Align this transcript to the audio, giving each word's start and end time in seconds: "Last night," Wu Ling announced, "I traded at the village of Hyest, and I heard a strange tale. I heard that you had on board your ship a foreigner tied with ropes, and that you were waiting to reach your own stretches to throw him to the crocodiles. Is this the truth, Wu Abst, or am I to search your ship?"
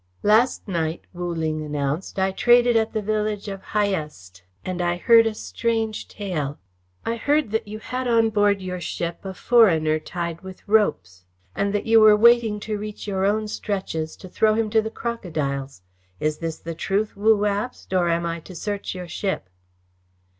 "Last 0.23 0.67
night," 0.67 1.03
Wu 1.13 1.31
Ling 1.31 1.61
announced, 1.61 2.17
"I 2.17 2.31
traded 2.31 2.75
at 2.75 2.91
the 2.91 3.03
village 3.03 3.47
of 3.47 3.61
Hyest, 3.61 4.41
and 4.65 4.81
I 4.81 4.97
heard 4.97 5.27
a 5.27 5.35
strange 5.35 6.07
tale. 6.07 6.57
I 7.05 7.17
heard 7.17 7.51
that 7.51 7.67
you 7.67 7.77
had 7.77 8.07
on 8.07 8.31
board 8.31 8.63
your 8.63 8.81
ship 8.81 9.19
a 9.23 9.35
foreigner 9.35 9.99
tied 9.99 10.41
with 10.41 10.67
ropes, 10.67 11.23
and 11.55 11.71
that 11.75 11.85
you 11.85 11.99
were 11.99 12.15
waiting 12.17 12.59
to 12.61 12.79
reach 12.79 13.05
your 13.05 13.25
own 13.25 13.47
stretches 13.47 14.15
to 14.17 14.27
throw 14.27 14.55
him 14.55 14.71
to 14.71 14.81
the 14.81 14.89
crocodiles. 14.89 15.83
Is 16.19 16.39
this 16.39 16.57
the 16.57 16.73
truth, 16.73 17.15
Wu 17.15 17.37
Abst, 17.41 17.95
or 17.95 18.09
am 18.09 18.25
I 18.25 18.39
to 18.39 18.55
search 18.55 18.95
your 18.95 19.07
ship?" 19.07 19.49